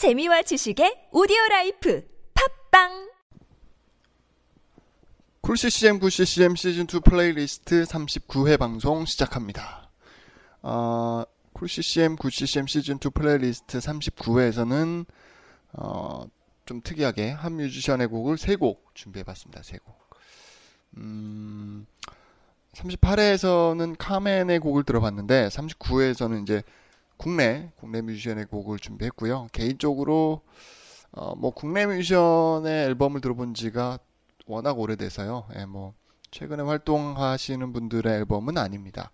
[0.00, 2.02] 재미와 지식의 오디오 life
[2.70, 3.10] 팟빵
[5.42, 9.90] Cool CCM 9 CCM 시즌 2 플레이리스트 39회 방송 시작합니다.
[10.62, 15.04] 어, Cool CCM 9 CCM 시즌 2 플레이리스트 39회에서는
[15.74, 16.24] 어,
[16.64, 19.60] 좀 특이하게 한 뮤지션의 곡을 3곡 준비해봤습니다.
[19.60, 19.82] 3곡.
[20.96, 21.86] 음,
[22.72, 26.62] 38회에서는 카멘의 곡을 들어봤는데 39회에서는 이제
[27.20, 29.48] 국내 국내 뮤지션의 곡을 준비했고요.
[29.52, 30.40] 개인적으로
[31.12, 33.98] 어, 뭐 국내 뮤지션의 앨범을 들어본 지가
[34.46, 35.46] 워낙 오래돼서요.
[35.56, 35.92] 예, 뭐
[36.30, 39.10] 최근에 활동하시는 분들의 앨범은 아닙니다.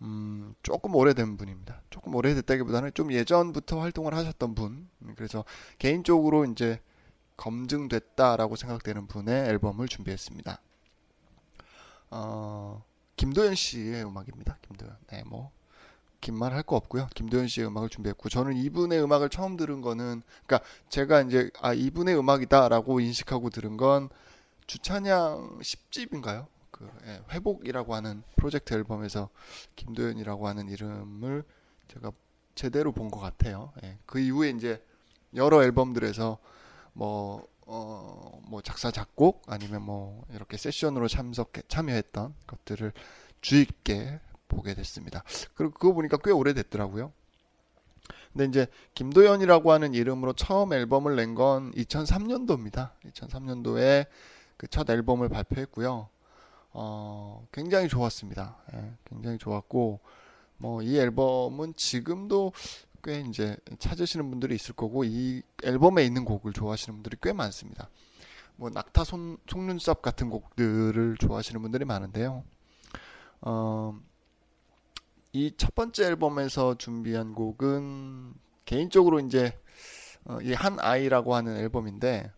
[0.00, 1.82] 음, 조금 오래된 분입니다.
[1.90, 4.88] 조금 오래됐다기보다는 좀 예전부터 활동을 하셨던 분.
[5.16, 5.44] 그래서
[5.80, 6.80] 개인적으로 이제
[7.36, 10.60] 검증됐다라고 생각되는 분의 앨범을 준비했습니다.
[12.10, 12.84] 어,
[13.16, 14.58] 김도현 씨의 음악입니다.
[14.62, 14.96] 김도현.
[15.08, 15.50] 네, 뭐
[16.20, 17.08] 긴말 할 거 없고요.
[17.14, 22.18] 김도현 씨의 음악을 준비했고 저는 이분의 음악을 처음 들은 거는 그러니까 제가 이제 아 이분의
[22.18, 24.08] 음악이다라고 인식하고 들은 건
[24.66, 26.46] 주찬양 10집인가요?
[26.70, 29.30] 그 예, 회복이라고 하는 프로젝트 앨범에서
[29.76, 31.44] 김도현이라고 하는 이름을
[31.88, 32.12] 제가
[32.54, 33.72] 제대로 본 것 같아요.
[33.84, 34.82] 예, 그 이후에 이제
[35.34, 36.38] 여러 앨범들에서
[36.92, 42.92] 뭐 어, 뭐 작사 작곡 아니면 뭐 이렇게 세션으로 참석 참여했던 것들을
[43.40, 45.22] 주의 깊게 보게 됐습니다.
[45.54, 47.12] 그리고 그거 보니까 꽤 오래됐더라고요.
[48.32, 52.90] 근데 이제 김도연이라고 하는 이름으로 처음 앨범을 낸 건 2003년도입니다.
[53.06, 54.06] 2003년도에
[54.56, 56.08] 그 첫 앨범을 발표했고요.
[56.72, 58.56] 어, 굉장히 좋았습니다.
[58.74, 60.00] 예, 굉장히 좋았고
[60.58, 62.52] 뭐 이 앨범은 지금도
[63.04, 67.88] 꽤 이제 찾으시는 분들이 있을 거고 이 앨범에 있는 곡을 좋아하시는 분들이 꽤 많습니다.
[68.56, 72.42] 뭐 낙타 손, 속눈썹 같은 곡들을 좋아하시는 분들이 많은데요.
[73.42, 73.98] 어,
[75.38, 79.56] 이 첫 번째 앨범에서 준비한 곡은 개인적으로 이제
[80.24, 82.32] 어, 이한 아이라고 하는 앨범인데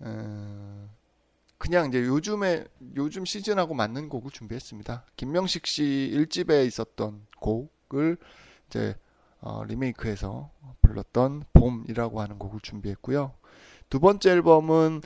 [0.00, 0.90] 어,
[1.56, 2.64] 그냥 이제 요즘에
[2.96, 5.04] 요즘 시즌하고 맞는 곡을 준비했습니다.
[5.14, 8.18] 김명식 씨 1집에 있었던 곡을
[8.66, 8.96] 이제
[9.40, 10.50] 어, 리메이크해서
[10.82, 13.34] 불렀던 봄이라고 하는 곡을 준비했고요.
[13.88, 15.00] 두 번째 앨범은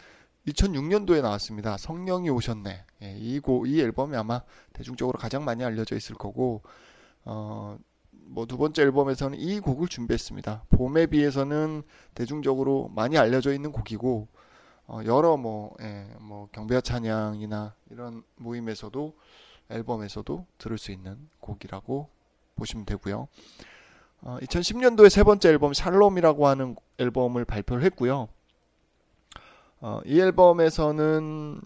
[0.49, 1.77] 2006년도에 나왔습니다.
[1.77, 2.85] 성령이 오셨네.
[3.03, 4.41] 예, 이, 고, 이 앨범이 아마
[4.73, 6.63] 대중적으로 가장 많이 알려져 있을 거고
[7.25, 7.79] 어,
[8.31, 10.65] 뭐 두 번째 앨범에서는 이 곡을 준비했습니다.
[10.71, 11.83] 봄에 비해서는
[12.15, 14.29] 대중적으로 많이 알려져 있는 곡이고
[14.87, 19.15] 어, 여러 뭐, 예, 뭐 경배와 찬양이나 이런 모임에서도
[19.69, 22.09] 앨범에서도 들을 수 있는 곡이라고
[22.57, 23.29] 보시면 되고요.
[24.23, 28.29] 어, 2010년도에 세 번째 앨범 샬롬이라고 하는 앨범을 발표를 했고요.
[29.81, 31.61] 어, 이 앨범에서는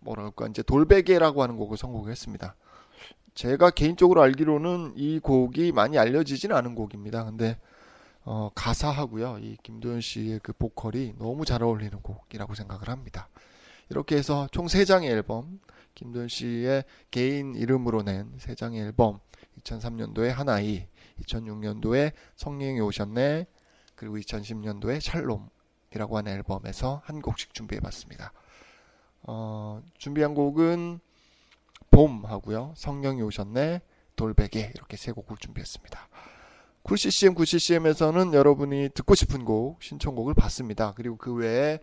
[0.00, 2.54] 뭐랄까 이제 돌베개라고 하는 곡을 선곡했습니다.
[3.34, 7.24] 제가 개인적으로 알기로는 이 곡이 많이 알려지진 않은 곡입니다.
[7.24, 7.56] 근데
[8.24, 9.38] 어, 가사하고요.
[9.40, 13.28] 이 김도현 씨의 그 보컬이 너무 잘 어울리는 곡이라고 생각을 합니다.
[13.88, 15.60] 이렇게 해서 총 3장의 앨범,
[15.94, 19.18] 김도현 씨의 개인 이름으로 낸 3장의 앨범,
[19.62, 20.86] 2003년도에 하나이,
[21.22, 23.46] 2006년도에 성령이 오셨네,
[23.96, 28.32] 그리고 2010년도에 샬롬이라고 하는 앨범에서 한 곡씩 준비해 봤습니다.
[29.22, 31.00] 어, 준비한 곡은
[31.90, 32.74] 봄 하고요.
[32.76, 33.80] 성령이 오셨네.
[34.16, 36.08] 돌베개 이렇게 세 곡을 준비했습니다.
[36.82, 40.92] 쿨CCM 9CCM에서는 여러분이 듣고 싶은 곡 신청곡을 받습니다.
[40.94, 41.78] 그리고 그 외에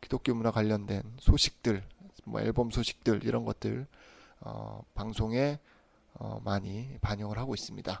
[0.00, 1.82] 기독교 문화 관련된 소식들,
[2.24, 3.86] 뭐 앨범 소식들 이런 것들
[4.40, 5.58] 어, 방송에
[6.14, 8.00] 어, 많이 반영을 하고 있습니다.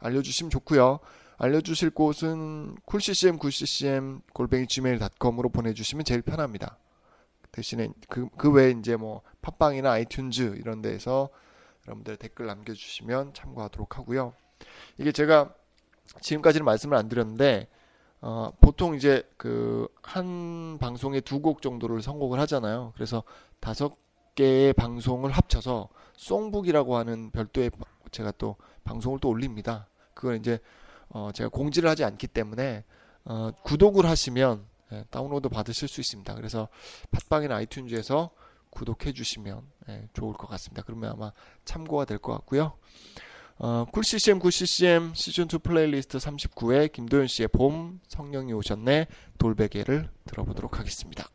[0.00, 1.00] 알려주시면 좋고요.
[1.38, 6.78] 알려주실 곳은 coolccm9ccm 골뱅이 gmail.com으로 보내주시면 제일 편합니다.
[7.54, 11.28] 대신에 그, 그 외에 이제 뭐 팟빵이나 아이튠즈 이런 데에서
[11.86, 14.32] 여러분들 댓글 남겨주시면 참고하도록 하고요.
[14.98, 15.54] 이게 제가
[16.20, 17.68] 지금까지는 말씀을 안 드렸는데
[18.20, 22.92] 어, 보통 이제 그 한 방송에 두 곡 정도를 선곡을 하잖아요.
[22.94, 23.22] 그래서
[23.60, 23.96] 다섯
[24.34, 27.70] 개의 방송을 합쳐서 송북이라고 하는 별도의
[28.10, 29.86] 제가 또 방송을 또 올립니다.
[30.14, 30.58] 그걸 이제
[31.08, 32.84] 어, 제가 공지를 하지 않기 때문에
[33.24, 36.34] 어, 구독을 하시면 예, 다운로드 받으실 수 있습니다.
[36.34, 36.68] 그래서
[37.10, 38.30] 팟빵이나 아이튠즈에서
[38.70, 40.82] 구독해 주시면 예, 좋을 것 같습니다.
[40.82, 41.32] 그러면 아마
[41.64, 42.76] 참고가 될 것 같고요.
[43.56, 49.06] 어, 쿨CCM 9CCM 시즌2 플레이리스트 39회 김도현 씨의 봄 성령이 오셨네
[49.38, 51.28] 돌베개를 들어보도록 하겠습니다.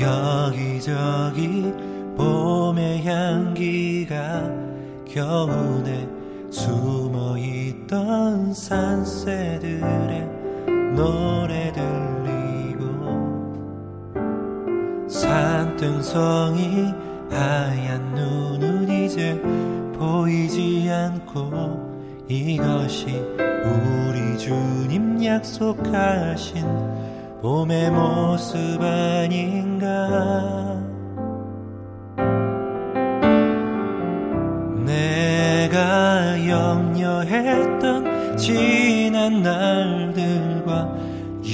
[0.00, 1.72] 여기저기
[2.16, 4.48] 봄의 향기가
[5.06, 6.08] 겨우내
[6.50, 10.28] 숨어 있던 산새들의
[10.94, 12.88] 노래 들리고
[15.08, 16.92] 산등성이
[17.30, 19.40] 하얀 눈은 이제
[19.98, 23.20] 보이지 않고 이것이
[23.64, 26.97] 우리 주님 약속하신
[27.40, 29.86] 봄의 모습 아닌가.
[34.84, 40.92] 내가 염려했던 지난 날들과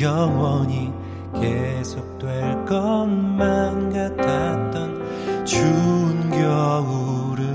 [0.00, 0.90] 영원히
[1.34, 7.54] 계속될 것만 같았던 추운 겨울은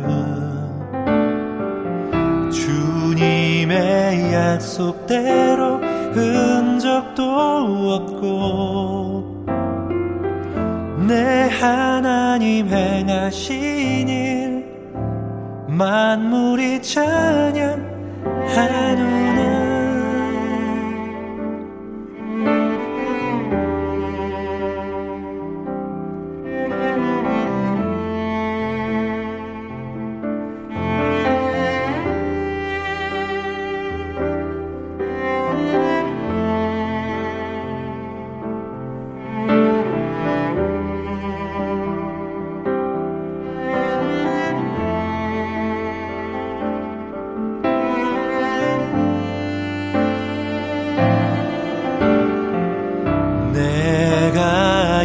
[2.52, 5.79] 주님의 약속대로
[6.14, 7.24] 흔적도
[7.94, 9.46] 없고
[11.08, 14.66] 내 하나님 행하신 일
[15.68, 17.80] 만물이 찬양하노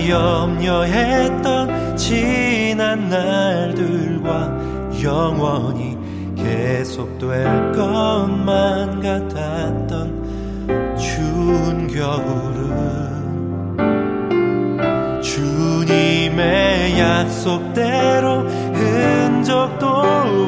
[0.09, 4.53] 염려했던 지난 날들과
[5.03, 5.97] 영원히
[6.37, 13.15] 계속될 것만 같았던 추운 겨울은
[15.23, 18.41] 주님의 약속대로
[18.75, 19.87] 흔적도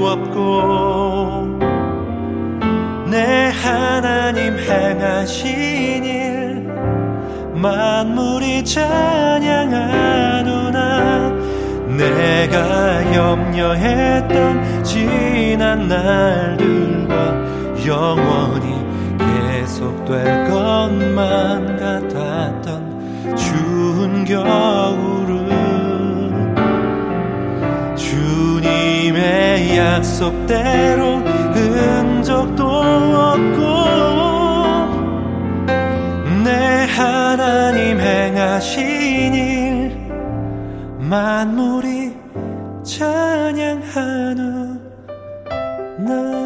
[0.07, 1.57] 없고
[3.11, 6.26] 내 하나님 행하신 일
[7.67, 9.33] 만물이 찬양하노나
[11.99, 17.15] 내가 염려했던 지난 날들과
[17.85, 18.87] 영원히
[19.19, 25.51] 계속될 것만 같았던 추운 겨울은
[27.97, 31.17] 주님의 약속대로
[31.53, 33.76] 흔적도 없고
[38.57, 39.91] 하신 일
[40.99, 42.17] 만물이
[42.85, 44.81] 찬양하는
[45.99, 46.46] 나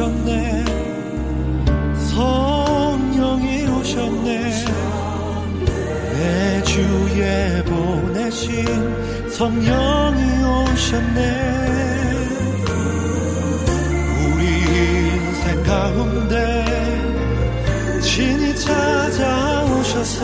[0.00, 0.64] 오셨네.
[2.08, 4.50] 성령이 오셨네.
[6.14, 11.20] 내 주에 보내신 성령이 오셨네.
[14.24, 14.42] 우리
[15.18, 16.64] 인생 가운데
[18.00, 20.20] 친히 찾아오셔서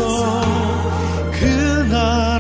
[1.39, 2.36] 그나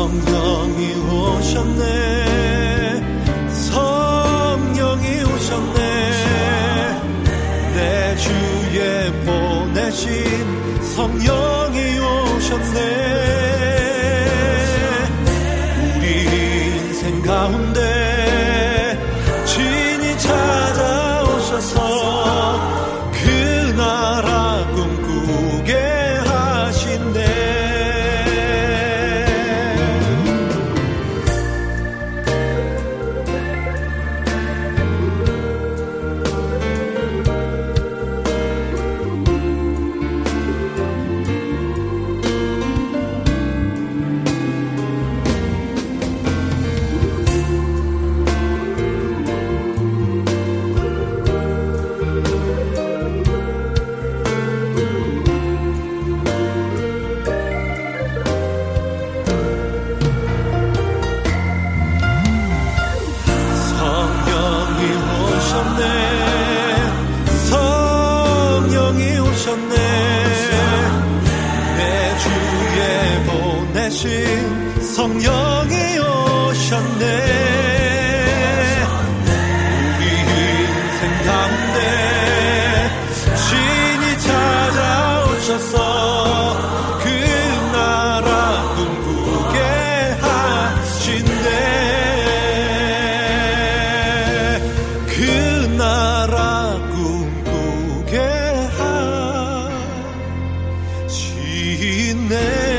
[0.00, 1.84] 성령이 오셨네.
[3.50, 5.78] 성령이 오셨네.
[7.74, 10.08] 내 주에 보내신
[10.94, 13.09] 성령이 오셨네.
[69.30, 69.76] 오셨네.
[71.76, 75.49] 내 주에 보내신 성령
[102.32, 102.69] 하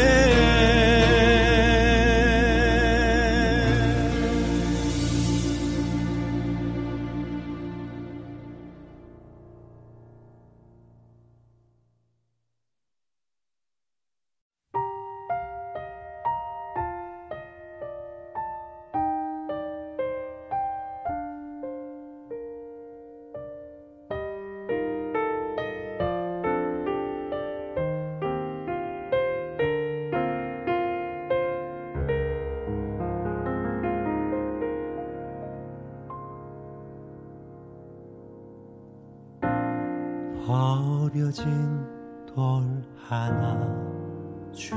[40.51, 41.87] 버려진
[42.25, 43.57] 돌 하나
[44.51, 44.75] 주어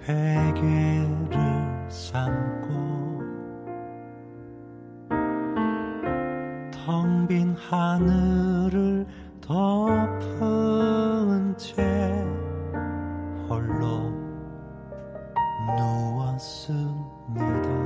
[0.00, 3.22] 베개를 삼고
[6.70, 9.06] 텅 빈 하늘을
[9.40, 11.82] 덮은 채
[13.48, 14.12] 홀로
[15.78, 17.77] 누웠습니다.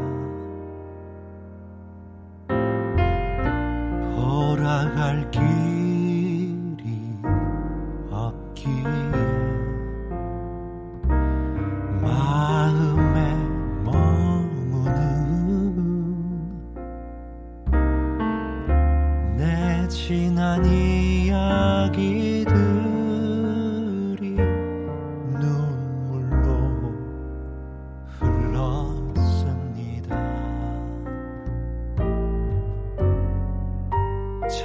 [5.12, 5.71] 갈 길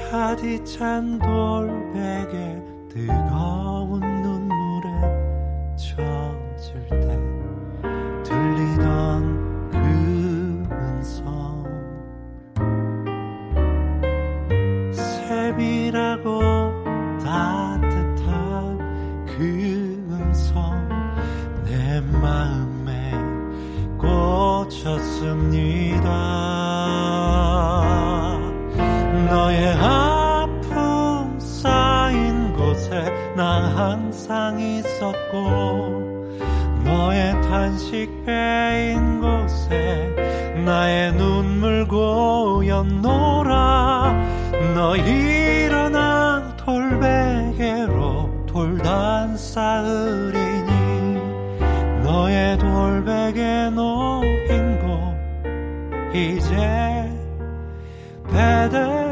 [0.09, 4.06] 차디찬 돌베개 뜨거운
[33.37, 35.37] 나 항상 있었고
[36.83, 40.09] 너의 탄식 베인 곳에
[40.65, 42.95] 나의 눈물 고였노라.
[44.73, 51.21] 너 일어나 돌베개로 돌단 쌓으리니
[52.03, 55.15] 너의 돌베개 놓인 곳
[56.15, 57.07] 이제
[58.31, 59.06] 배들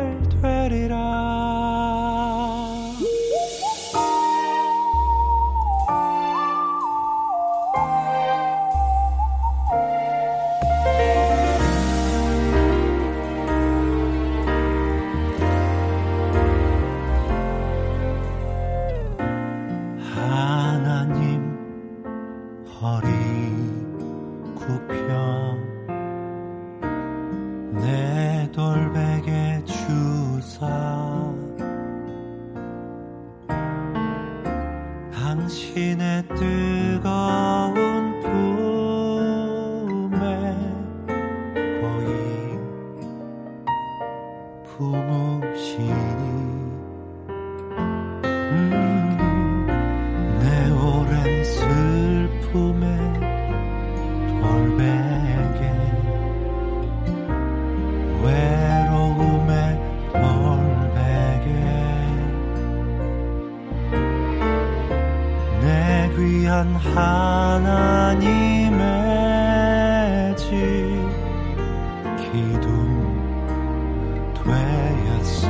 [74.45, 75.49] 후회였습니다.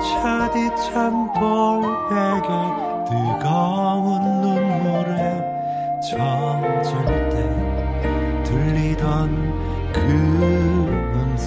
[0.00, 2.48] 차디찬 볼에게
[3.08, 4.06] 뜨거운
[4.40, 5.20] 눈물에
[6.00, 6.94] 젖을
[7.30, 7.34] 때
[8.44, 10.00] 들리던 그
[11.14, 11.46] 음성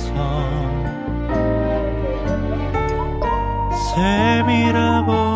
[3.95, 5.28] 세밀하고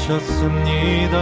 [0.00, 1.20] 하셨습니다.